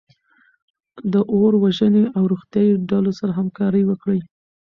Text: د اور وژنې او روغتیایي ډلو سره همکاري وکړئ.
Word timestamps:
د 1.11 1.13
اور 1.33 1.53
وژنې 1.63 2.03
او 2.15 2.23
روغتیایي 2.31 2.73
ډلو 2.89 3.11
سره 3.19 3.31
همکاري 3.39 3.83
وکړئ. 3.85 4.19